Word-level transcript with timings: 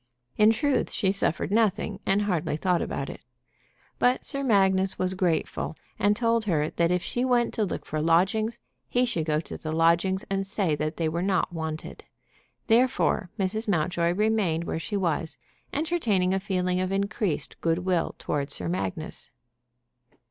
In 0.35 0.49
truth 0.51 0.91
she 0.91 1.11
suffered 1.11 1.51
nothing, 1.51 1.99
and 2.07 2.23
hardly 2.23 2.57
thought 2.57 2.81
about 2.81 3.07
it. 3.07 3.21
But 3.99 4.25
Sir 4.25 4.41
Magnus 4.41 4.97
was 4.97 5.13
grateful, 5.13 5.75
and 5.99 6.15
told 6.15 6.45
her 6.45 6.71
that 6.71 6.89
if 6.89 7.03
she 7.03 7.23
went 7.23 7.53
to 7.53 7.65
look 7.65 7.85
for 7.85 8.01
lodgings 8.01 8.57
he 8.89 9.05
should 9.05 9.25
go 9.25 9.39
to 9.41 9.57
the 9.59 9.71
lodgings 9.71 10.25
and 10.27 10.47
say 10.47 10.73
that 10.75 10.97
they 10.97 11.07
were 11.07 11.21
not 11.21 11.53
wanted. 11.53 12.03
Therefore 12.65 13.29
Mrs. 13.37 13.67
Mountjoy 13.67 14.11
remained 14.13 14.63
where 14.63 14.79
she 14.79 14.97
was, 14.97 15.37
entertaining 15.71 16.33
a 16.33 16.39
feeling 16.39 16.79
of 16.79 16.91
increased 16.91 17.61
good 17.61 17.77
will 17.85 18.15
toward 18.17 18.49
Sir 18.49 18.67
Magnus. 18.67 19.29